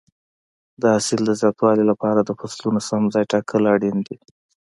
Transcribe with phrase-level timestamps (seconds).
[0.81, 4.17] د حاصل د زیاتوالي لپاره د فصلونو سم ځای ټاکل اړین دي.